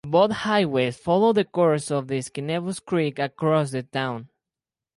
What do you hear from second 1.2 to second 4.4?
the course of Schenevus Creek across the town.